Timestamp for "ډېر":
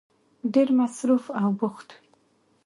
0.53-0.67